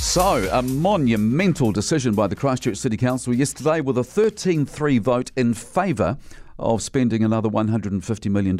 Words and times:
So, 0.00 0.48
a 0.50 0.62
monumental 0.62 1.72
decision 1.72 2.14
by 2.14 2.26
the 2.26 2.34
Christchurch 2.34 2.78
City 2.78 2.96
Council 2.96 3.34
yesterday 3.34 3.82
with 3.82 3.98
a 3.98 4.02
13 4.02 4.64
3 4.64 4.98
vote 4.98 5.30
in 5.36 5.52
favour 5.52 6.16
of 6.58 6.82
spending 6.82 7.22
another 7.22 7.50
$150 7.50 8.30
million 8.30 8.58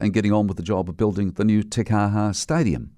and 0.00 0.12
getting 0.12 0.32
on 0.32 0.48
with 0.48 0.56
the 0.56 0.64
job 0.64 0.88
of 0.88 0.96
building 0.96 1.30
the 1.30 1.44
new 1.44 1.62
Te 1.62 1.84
Kaha 1.84 2.34
Stadium. 2.34 2.90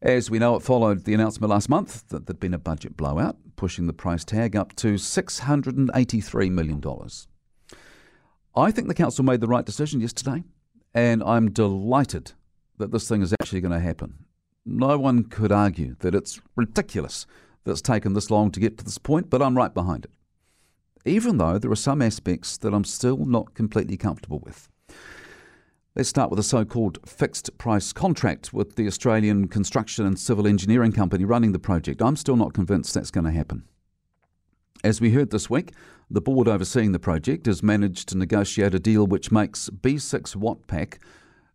As 0.00 0.30
we 0.30 0.38
know, 0.38 0.54
it 0.54 0.62
followed 0.62 1.04
the 1.04 1.14
announcement 1.14 1.50
last 1.50 1.68
month 1.68 2.08
that 2.08 2.26
there'd 2.26 2.40
been 2.40 2.54
a 2.54 2.58
budget 2.58 2.96
blowout, 2.96 3.36
pushing 3.56 3.88
the 3.88 3.92
price 3.92 4.24
tag 4.24 4.54
up 4.54 4.74
to 4.76 4.94
$683 4.94 6.50
million. 6.50 6.82
I 8.54 8.70
think 8.70 8.86
the 8.86 8.94
council 8.94 9.24
made 9.24 9.40
the 9.40 9.48
right 9.48 9.66
decision 9.66 10.00
yesterday, 10.00 10.44
and 10.94 11.24
I'm 11.24 11.50
delighted 11.50 12.32
that 12.78 12.92
this 12.92 13.08
thing 13.08 13.20
is 13.20 13.34
actually 13.40 13.60
going 13.60 13.74
to 13.74 13.80
happen. 13.80 14.25
No 14.68 14.98
one 14.98 15.24
could 15.24 15.52
argue 15.52 15.94
that 16.00 16.14
it's 16.14 16.40
ridiculous 16.56 17.24
that 17.62 17.70
it's 17.70 17.82
taken 17.82 18.14
this 18.14 18.30
long 18.30 18.50
to 18.50 18.60
get 18.60 18.76
to 18.78 18.84
this 18.84 18.98
point, 18.98 19.30
but 19.30 19.40
I'm 19.40 19.56
right 19.56 19.72
behind 19.72 20.06
it. 20.06 20.10
Even 21.04 21.38
though 21.38 21.56
there 21.56 21.70
are 21.70 21.76
some 21.76 22.02
aspects 22.02 22.58
that 22.58 22.74
I'm 22.74 22.84
still 22.84 23.24
not 23.26 23.54
completely 23.54 23.96
comfortable 23.96 24.40
with. 24.40 24.68
Let's 25.94 26.08
start 26.08 26.30
with 26.30 26.38
a 26.40 26.44
so 26.44 26.64
called 26.64 26.98
fixed 27.06 27.56
price 27.58 27.92
contract 27.92 28.52
with 28.52 28.74
the 28.74 28.88
Australian 28.88 29.48
construction 29.48 30.04
and 30.04 30.18
civil 30.18 30.46
engineering 30.46 30.92
company 30.92 31.24
running 31.24 31.52
the 31.52 31.58
project. 31.58 32.02
I'm 32.02 32.16
still 32.16 32.36
not 32.36 32.52
convinced 32.52 32.92
that's 32.92 33.12
going 33.12 33.24
to 33.24 33.30
happen. 33.30 33.64
As 34.84 35.00
we 35.00 35.12
heard 35.12 35.30
this 35.30 35.48
week, 35.48 35.72
the 36.10 36.20
board 36.20 36.48
overseeing 36.48 36.92
the 36.92 36.98
project 36.98 37.46
has 37.46 37.62
managed 37.62 38.08
to 38.08 38.18
negotiate 38.18 38.74
a 38.74 38.80
deal 38.80 39.06
which 39.06 39.32
makes 39.32 39.70
Besix 39.70 40.36
Watpac 40.36 40.98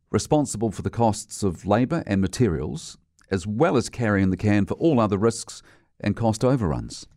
responsible 0.10 0.72
for 0.72 0.82
the 0.82 0.90
costs 0.90 1.44
of 1.44 1.66
labour 1.66 2.04
and 2.08 2.20
materials 2.20 2.98
as 3.32 3.48
well 3.48 3.78
as 3.78 3.90
carrying 3.90 4.30
the 4.30 4.38
can 4.38 4.66
for 4.66 4.76
all 4.76 5.00
other 5.00 5.18
risks 5.18 5.64
and 6.00 6.16
cost 6.16 6.44
overruns. 6.44 7.08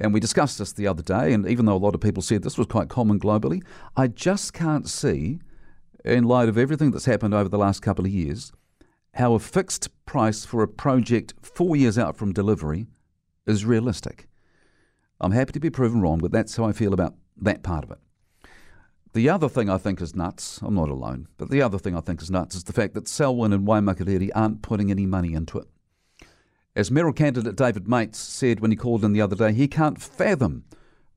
And 0.00 0.14
we 0.14 0.20
discussed 0.20 0.58
this 0.58 0.72
the 0.72 0.86
other 0.86 1.02
day, 1.02 1.32
and 1.32 1.46
even 1.46 1.66
though 1.66 1.76
a 1.76 1.76
lot 1.76 1.94
of 1.94 2.00
people 2.00 2.22
said 2.22 2.42
this 2.42 2.56
was 2.56 2.66
quite 2.66 2.88
common 2.88 3.20
globally, 3.20 3.62
I 3.96 4.08
just 4.08 4.54
can't 4.54 4.88
see, 4.88 5.40
in 6.04 6.24
light 6.24 6.48
of 6.48 6.56
everything 6.56 6.90
that's 6.90 7.04
happened 7.04 7.34
over 7.34 7.48
the 7.48 7.58
last 7.58 7.82
couple 7.82 8.06
of 8.06 8.10
years, 8.10 8.52
how 9.14 9.34
a 9.34 9.38
fixed 9.38 9.90
price 10.06 10.44
for 10.44 10.62
a 10.62 10.68
project 10.68 11.34
four 11.42 11.76
years 11.76 11.98
out 11.98 12.16
from 12.16 12.32
delivery 12.32 12.86
is 13.46 13.66
realistic. 13.66 14.28
I'm 15.20 15.32
happy 15.32 15.52
to 15.52 15.60
be 15.60 15.70
proven 15.70 16.00
wrong, 16.00 16.18
but 16.18 16.32
that's 16.32 16.56
how 16.56 16.64
I 16.64 16.72
feel 16.72 16.94
about 16.94 17.14
that 17.36 17.62
part 17.62 17.84
of 17.84 17.90
it. 17.90 17.98
The 19.14 19.28
other 19.28 19.48
thing 19.48 19.68
I 19.68 19.76
think 19.76 20.00
is 20.00 20.16
nuts, 20.16 20.58
I'm 20.62 20.74
not 20.74 20.88
alone, 20.88 21.28
but 21.36 21.50
the 21.50 21.60
other 21.60 21.78
thing 21.78 21.94
I 21.94 22.00
think 22.00 22.22
is 22.22 22.30
nuts 22.30 22.54
is 22.54 22.64
the 22.64 22.72
fact 22.72 22.94
that 22.94 23.08
Selwyn 23.08 23.52
and 23.52 23.66
Waimakariri 23.66 24.30
aren't 24.34 24.62
putting 24.62 24.90
any 24.90 25.04
money 25.04 25.34
into 25.34 25.58
it. 25.58 25.68
As 26.74 26.90
mayoral 26.90 27.12
candidate 27.12 27.54
David 27.54 27.86
Meates 27.86 28.18
said 28.18 28.60
when 28.60 28.70
he 28.70 28.76
called 28.76 29.04
in 29.04 29.12
the 29.12 29.20
other 29.20 29.36
day, 29.36 29.52
he 29.52 29.68
can't 29.68 30.00
fathom 30.00 30.64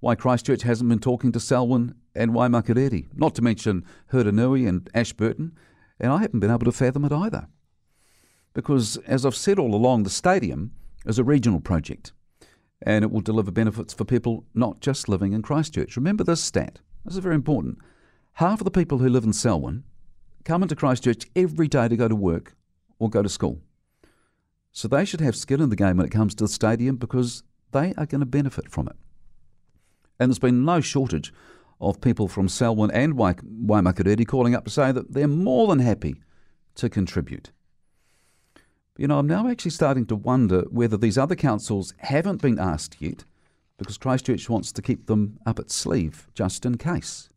why 0.02 0.14
Christchurch 0.14 0.64
hasn't 0.64 0.90
been 0.90 1.00
talking 1.00 1.32
to 1.32 1.40
Selwyn 1.40 1.96
and 2.14 2.32
Waimakariri, 2.32 3.08
not 3.16 3.34
to 3.36 3.42
mention 3.42 3.86
Hurunui 4.12 4.68
and 4.68 4.90
Ashburton, 4.94 5.54
and 5.98 6.12
I 6.12 6.18
haven't 6.18 6.42
been 6.42 6.52
able 6.52 6.66
to 6.66 6.74
fathom 6.74 7.06
it 7.06 7.14
either. 7.14 7.48
Because, 8.54 8.98
as 9.08 9.26
I've 9.26 9.36
said 9.36 9.58
all 9.58 9.74
along, 9.74 10.04
the 10.04 10.10
stadium 10.10 10.74
is 11.06 11.18
a 11.18 11.24
regional 11.24 11.62
project 11.62 12.12
and 12.82 13.06
it 13.06 13.12
will 13.12 13.22
deliver 13.22 13.52
benefits 13.52 13.94
for 13.94 14.04
people 14.04 14.44
not 14.54 14.82
just 14.82 15.08
living 15.08 15.32
in 15.32 15.42
Christchurch. 15.42 15.96
Remember 15.96 16.26
this 16.26 16.42
stat 16.42 16.80
this 17.06 17.14
is 17.14 17.24
very 17.24 17.36
important. 17.36 17.78
Half 18.34 18.60
of 18.60 18.66
the 18.66 18.72
people 18.72 18.98
who 18.98 19.10
live 19.10 19.24
in 19.24 19.34
Selwyn 19.34 19.84
come 20.44 20.62
into 20.62 20.76
Christchurch 20.76 21.26
every 21.36 21.68
day 21.68 21.88
to 21.88 21.96
go 21.96 22.08
to 22.08 22.16
work 22.16 22.56
or 23.00 23.10
go 23.10 23.22
to 23.22 23.30
school. 23.30 23.62
So 24.72 24.88
they 24.88 25.06
should 25.06 25.22
have 25.22 25.36
skin 25.36 25.62
in 25.62 25.70
the 25.70 25.76
game 25.76 25.98
when 25.98 26.06
it 26.06 26.12
comes 26.12 26.36
to 26.36 26.44
the 26.44 26.50
stadium 26.50 26.98
because 26.98 27.44
they 27.72 27.94
are 27.98 28.06
going 28.06 28.20
to 28.20 28.26
benefit 28.26 28.70
from 28.70 28.88
it. 28.88 28.96
And 30.20 30.30
there's 30.30 30.40
been 30.40 30.66
no 30.66 30.82
shortage 30.82 31.34
of 31.80 32.02
people 32.02 32.28
from 32.28 32.50
Selwyn 32.50 32.92
and 32.92 33.14
Waimakariri 33.14 34.28
calling 34.28 34.56
up 34.56 34.66
to 34.66 34.72
say 34.72 34.92
that 34.92 35.14
they're 35.14 35.28
more 35.28 35.68
than 35.68 35.80
happy 35.80 36.16
to 36.76 36.90
contribute. 36.90 37.52
You 38.98 39.08
know, 39.08 39.20
I'm 39.20 39.28
now 39.28 39.48
actually 39.48 39.72
starting 39.72 40.06
to 40.08 40.16
wonder 40.16 40.62
whether 40.70 40.98
these 40.98 41.18
other 41.18 41.36
councils 41.36 41.94
haven't 41.98 42.42
been 42.42 42.60
asked 42.60 43.02
yet 43.02 43.26
because 43.78 43.98
Christchurch 43.98 44.50
wants 44.50 44.72
to 44.72 44.82
keep 44.82 45.08
them 45.08 45.40
up 45.46 45.60
its 45.60 45.76
sleeve 45.76 46.28
just 46.34 46.66
in 46.66 46.78
case. 46.78 47.30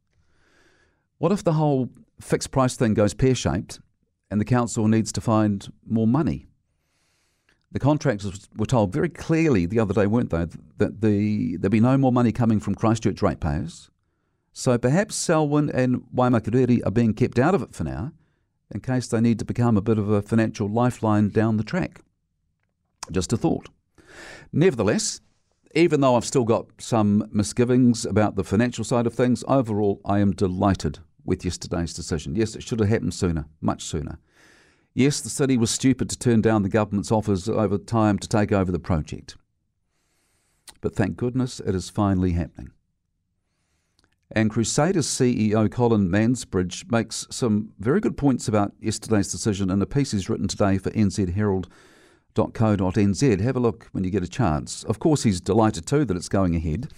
What 1.19 1.32
if 1.32 1.43
the 1.43 1.54
whole 1.54 1.91
fixed 2.21 2.50
price 2.50 2.76
thing 2.76 2.94
goes 2.94 3.15
pear 3.15 3.34
shaped 3.34 3.81
and 4.31 4.41
the 4.41 4.44
council 4.44 4.87
needs 4.88 5.12
to 5.12 5.21
find 5.21 5.72
more 5.87 6.06
money? 6.06 6.47
The 7.71 7.81
contractors 7.81 8.48
were 8.56 8.66
told 8.66 8.93
very 8.93 9.10
clearly 9.10 9.66
the 9.66 9.81
other 9.81 9.93
day, 9.93 10.06
weren't 10.06 10.31
they, 10.31 10.47
that 10.78 11.00
the, 11.03 11.56
there'd 11.59 11.71
be 11.71 11.81
no 11.81 11.98
more 11.98 12.12
money 12.12 12.32
coming 12.32 12.60
from 12.60 12.75
Christchurch 12.75 13.21
ratepayers. 13.21 13.91
So 14.53 14.78
perhaps 14.78 15.15
Selwyn 15.15 15.71
and 15.71 16.03
Waimakariri 16.15 16.81
are 16.87 16.91
being 16.91 17.15
kept 17.15 17.38
out 17.38 17.54
of 17.54 17.62
it 17.62 17.75
for 17.75 17.84
now 17.84 18.12
in 18.75 18.81
case 18.81 19.09
they 19.09 19.21
need 19.21 19.38
to 19.38 19.44
become 19.44 19.77
a 19.77 19.82
bit 19.82 19.98
of 19.98 20.09
a 20.10 20.22
financial 20.22 20.69
lifeline 20.69 21.28
down 21.28 21.56
the 21.56 21.65
track. 21.65 22.00
Just 23.10 23.32
a 23.32 23.37
thought. 23.37 23.69
Nevertheless, 24.53 25.21
even 25.75 26.01
though 26.01 26.17
I've 26.17 26.25
still 26.25 26.45
got 26.45 26.67
some 26.79 27.29
misgivings 27.33 28.05
about 28.05 28.37
the 28.37 28.45
financial 28.45 28.84
side 28.84 29.06
of 29.06 29.15
things, 29.15 29.45
overall 29.47 30.01
I 30.05 30.21
am 30.21 30.33
delighted 30.33 31.01
with 31.25 31.45
yesterday's 31.45 31.93
decision. 31.93 32.34
Yes, 32.34 32.56
it 32.56 32.62
should 32.62 32.81
have 32.81 32.89
happened 32.89 33.15
sooner, 33.15 33.47
much 33.61 33.83
sooner. 33.84 34.19
Yes, 34.95 35.21
the 35.21 35.28
city 35.28 35.57
was 35.57 35.71
stupid 35.71 36.09
to 36.11 36.19
turn 36.19 36.41
down 36.41 36.62
the 36.62 36.69
government's 36.69 37.12
offers 37.12 37.49
over 37.49 37.78
time 37.78 38.19
to 38.19 38.28
take 38.28 38.51
over 38.51 38.73
the 38.73 38.78
project. 38.78 39.37
But 40.81 40.95
thank 40.95 41.17
goodness 41.17 41.61
it 41.61 41.75
is 41.75 41.91
finally 41.91 42.33
happening. 42.33 42.73
And 44.31 44.51
Crusaders 44.51 45.07
CEO 45.07 45.71
Colin 45.71 46.09
Mansbridge 46.09 46.91
makes 46.91 47.27
some 47.31 47.73
very 47.78 48.01
good 48.01 48.17
points 48.17 48.47
about 48.47 48.73
yesterday's 48.81 49.33
decision 49.33 49.71
in 49.71 49.81
a 49.81 49.87
piece 49.87 50.12
he's 50.12 50.28
written 50.28 50.49
today 50.49 50.78
for 50.78 50.91
NZ 50.91 51.34
Herald 51.34 51.69
co.nz. 52.47 53.41
Have 53.41 53.56
a 53.56 53.60
look 53.60 53.88
when 53.93 54.04
you 54.04 54.10
get 54.10 54.22
a 54.22 54.28
chance. 54.28 54.84
Of 54.84 54.99
course, 54.99 55.25
he's 55.25 55.41
delighted 55.41 55.87
too 55.87 56.04
that 56.04 56.16
it's 56.16 56.28
going 56.28 56.54
ahead, 56.56 56.88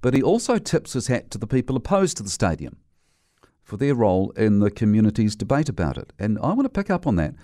but 0.00 0.14
he 0.14 0.22
also 0.22 0.58
tips 0.58 0.92
his 0.92 1.06
hat 1.06 1.30
to 1.30 1.38
the 1.38 1.46
people 1.46 1.76
opposed 1.76 2.16
to 2.18 2.22
the 2.22 2.30
stadium 2.30 2.76
for 3.62 3.76
their 3.76 3.94
role 3.94 4.30
in 4.30 4.58
the 4.58 4.70
community's 4.70 5.36
debate 5.36 5.68
about 5.68 5.96
it. 5.96 6.12
And 6.18 6.38
I 6.40 6.52
want 6.52 6.64
to 6.64 6.68
pick 6.68 6.90
up 6.90 7.06
on 7.06 7.16
that 7.16 7.34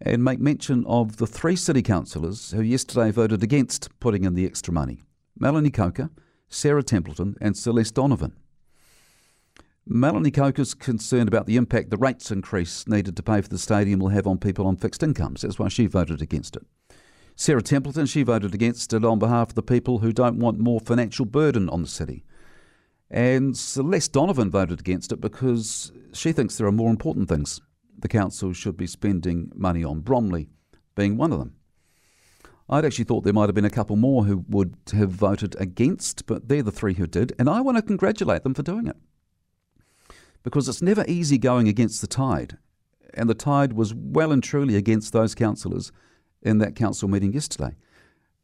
and 0.00 0.24
make 0.24 0.38
mention 0.40 0.84
of 0.86 1.16
the 1.16 1.26
three 1.26 1.56
city 1.56 1.82
councillors 1.82 2.52
who 2.52 2.62
yesterday 2.62 3.10
voted 3.10 3.42
against 3.42 3.88
putting 4.00 4.24
in 4.24 4.34
the 4.34 4.46
extra 4.46 4.72
money 4.72 5.02
Melanie 5.38 5.70
Coker, 5.70 6.10
Sarah 6.48 6.82
Templeton, 6.82 7.36
and 7.40 7.56
Celeste 7.56 7.94
Donovan. 7.94 8.34
Melanie 9.84 10.30
Coker's 10.30 10.74
concerned 10.74 11.28
about 11.28 11.46
the 11.46 11.56
impact 11.56 11.90
the 11.90 11.96
rates 11.96 12.30
increase 12.30 12.86
needed 12.86 13.16
to 13.16 13.22
pay 13.22 13.40
for 13.40 13.48
the 13.48 13.58
stadium 13.58 13.98
will 13.98 14.10
have 14.10 14.26
on 14.26 14.38
people 14.38 14.66
on 14.66 14.76
fixed 14.76 15.02
incomes. 15.02 15.42
That's 15.42 15.58
why 15.58 15.68
she 15.68 15.86
voted 15.86 16.22
against 16.22 16.54
it. 16.54 16.64
Sarah 17.36 17.62
Templeton, 17.62 18.06
she 18.06 18.22
voted 18.22 18.54
against 18.54 18.92
it 18.92 19.04
on 19.04 19.18
behalf 19.18 19.50
of 19.50 19.54
the 19.54 19.62
people 19.62 19.98
who 19.98 20.12
don't 20.12 20.38
want 20.38 20.58
more 20.58 20.80
financial 20.80 21.24
burden 21.24 21.68
on 21.68 21.82
the 21.82 21.88
city. 21.88 22.24
And 23.10 23.56
Celeste 23.56 24.12
Donovan 24.12 24.50
voted 24.50 24.80
against 24.80 25.12
it 25.12 25.20
because 25.20 25.92
she 26.12 26.32
thinks 26.32 26.56
there 26.56 26.66
are 26.66 26.72
more 26.72 26.90
important 26.90 27.28
things 27.28 27.60
the 27.98 28.08
council 28.08 28.52
should 28.52 28.76
be 28.76 28.86
spending 28.86 29.50
money 29.54 29.84
on, 29.84 30.00
Bromley 30.00 30.48
being 30.94 31.16
one 31.16 31.32
of 31.32 31.38
them. 31.38 31.54
I'd 32.68 32.84
actually 32.84 33.04
thought 33.04 33.24
there 33.24 33.32
might 33.32 33.48
have 33.48 33.54
been 33.54 33.64
a 33.64 33.70
couple 33.70 33.96
more 33.96 34.24
who 34.24 34.44
would 34.48 34.76
have 34.92 35.10
voted 35.10 35.56
against, 35.60 36.26
but 36.26 36.48
they're 36.48 36.62
the 36.62 36.72
three 36.72 36.94
who 36.94 37.06
did, 37.06 37.34
and 37.38 37.48
I 37.48 37.60
want 37.60 37.76
to 37.76 37.82
congratulate 37.82 38.44
them 38.44 38.54
for 38.54 38.62
doing 38.62 38.86
it. 38.86 38.96
Because 40.42 40.68
it's 40.68 40.82
never 40.82 41.04
easy 41.06 41.38
going 41.38 41.68
against 41.68 42.00
the 42.00 42.06
tide, 42.06 42.58
and 43.14 43.28
the 43.28 43.34
tide 43.34 43.74
was 43.74 43.94
well 43.94 44.32
and 44.32 44.42
truly 44.42 44.76
against 44.76 45.12
those 45.12 45.34
councillors 45.34 45.92
in 46.42 46.58
that 46.58 46.76
council 46.76 47.08
meeting 47.08 47.32
yesterday. 47.32 47.74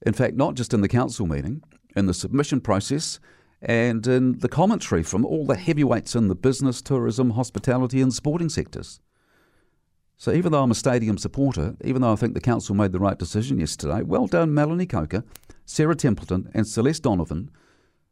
In 0.06 0.12
fact, 0.12 0.36
not 0.36 0.54
just 0.54 0.72
in 0.72 0.80
the 0.80 0.88
council 0.88 1.26
meeting, 1.26 1.62
in 1.96 2.06
the 2.06 2.14
submission 2.14 2.60
process, 2.60 3.18
and 3.60 4.06
in 4.06 4.38
the 4.38 4.48
commentary 4.48 5.02
from 5.02 5.24
all 5.24 5.44
the 5.44 5.56
heavyweights 5.56 6.14
in 6.14 6.28
the 6.28 6.34
business, 6.34 6.80
tourism, 6.80 7.30
hospitality, 7.30 8.00
and 8.00 8.12
sporting 8.12 8.48
sectors. 8.48 9.00
So, 10.16 10.32
even 10.32 10.52
though 10.52 10.62
I'm 10.62 10.70
a 10.70 10.76
stadium 10.76 11.18
supporter, 11.18 11.76
even 11.84 12.02
though 12.02 12.12
I 12.12 12.16
think 12.16 12.34
the 12.34 12.40
council 12.40 12.74
made 12.74 12.92
the 12.92 12.98
right 12.98 13.18
decision 13.18 13.58
yesterday, 13.58 14.02
well 14.02 14.26
done, 14.26 14.52
Melanie 14.52 14.86
Coker, 14.86 15.24
Sarah 15.64 15.94
Templeton, 15.94 16.50
and 16.54 16.66
Celeste 16.66 17.04
Donovan 17.04 17.50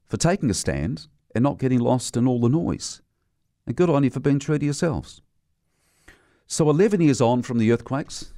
for 0.06 0.17
taking 0.17 0.50
a 0.50 0.55
stand 0.55 1.09
and 1.35 1.43
not 1.43 1.59
getting 1.59 1.81
lost 1.81 2.17
in 2.17 2.29
all 2.29 2.41
the 2.41 2.49
noise. 2.49 3.03
And 3.67 3.75
good 3.75 3.91
on 3.91 4.05
you 4.05 4.11
for 4.11 4.21
being 4.21 4.38
true 4.38 4.59
to 4.59 4.65
yourselves. 4.65 5.21
So, 6.47 6.71
11 6.71 7.00
years 7.00 7.21
on 7.21 7.43
from 7.43 7.59
the 7.59 7.73
earthquakes, 7.73 8.33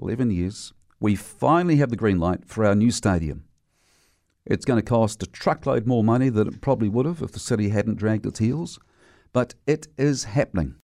11 0.00 0.30
years, 0.30 0.72
we 1.00 1.14
finally 1.14 1.76
have 1.76 1.90
the 1.90 1.96
green 1.96 2.18
light 2.18 2.46
for 2.46 2.64
our 2.64 2.74
new 2.74 2.90
stadium. 2.90 3.44
It's 4.46 4.64
going 4.64 4.78
to 4.78 4.84
cost 4.84 5.22
a 5.22 5.26
truckload 5.26 5.86
more 5.86 6.04
money 6.04 6.28
than 6.28 6.48
it 6.48 6.60
probably 6.60 6.88
would 6.88 7.06
have 7.06 7.22
if 7.22 7.32
the 7.32 7.38
city 7.38 7.70
hadn't 7.70 7.96
dragged 7.96 8.26
its 8.26 8.38
heels, 8.38 8.78
but 9.32 9.54
it 9.66 9.88
is 9.96 10.24
happening. 10.24 10.76